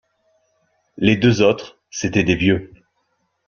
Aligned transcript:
Les 0.97 1.15
deux 1.15 1.43
autres, 1.43 1.77
c’étaient 1.91 2.23
des 2.23 2.33
vieux. 2.35 2.73